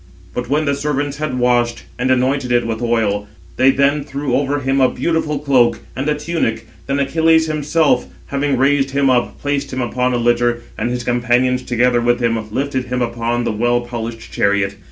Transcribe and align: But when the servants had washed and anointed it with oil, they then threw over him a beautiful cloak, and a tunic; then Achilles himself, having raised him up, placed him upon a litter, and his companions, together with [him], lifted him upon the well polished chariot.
But 0.33 0.49
when 0.49 0.65
the 0.65 0.73
servants 0.73 1.17
had 1.17 1.37
washed 1.37 1.83
and 1.99 2.09
anointed 2.09 2.51
it 2.51 2.65
with 2.65 2.81
oil, 2.81 3.27
they 3.57 3.69
then 3.69 4.03
threw 4.03 4.33
over 4.35 4.61
him 4.61 4.81
a 4.81 4.89
beautiful 4.89 5.37
cloak, 5.37 5.79
and 5.95 6.09
a 6.09 6.15
tunic; 6.15 6.65
then 6.87 6.97
Achilles 6.99 7.45
himself, 7.45 8.07
having 8.25 8.57
raised 8.57 8.89
him 8.89 9.11
up, 9.11 9.39
placed 9.39 9.71
him 9.71 9.79
upon 9.79 10.15
a 10.15 10.17
litter, 10.17 10.63
and 10.75 10.89
his 10.89 11.03
companions, 11.03 11.61
together 11.61 12.01
with 12.01 12.19
[him], 12.19 12.51
lifted 12.51 12.85
him 12.85 13.03
upon 13.03 13.43
the 13.43 13.51
well 13.51 13.81
polished 13.81 14.31
chariot. 14.33 14.75